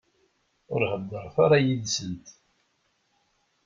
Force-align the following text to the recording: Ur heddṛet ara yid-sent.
Ur 0.73 0.81
heddṛet 0.91 1.35
ara 1.45 1.57
yid-sent. 1.65 2.25